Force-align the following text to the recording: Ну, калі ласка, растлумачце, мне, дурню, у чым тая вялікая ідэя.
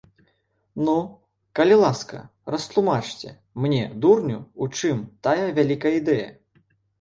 Ну, 0.85 0.93
калі 1.59 1.75
ласка, 1.83 2.21
растлумачце, 2.53 3.29
мне, 3.67 3.83
дурню, 4.07 4.39
у 4.65 4.71
чым 4.81 5.05
тая 5.29 5.47
вялікая 5.61 5.93
ідэя. 6.01 6.27